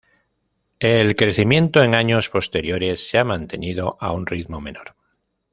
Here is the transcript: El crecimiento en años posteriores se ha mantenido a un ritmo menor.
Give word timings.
El 0.79 1.15
crecimiento 1.15 1.83
en 1.83 1.93
años 1.93 2.27
posteriores 2.29 3.07
se 3.07 3.19
ha 3.19 3.23
mantenido 3.23 3.99
a 3.99 4.11
un 4.13 4.25
ritmo 4.25 4.59
menor. 4.59 4.95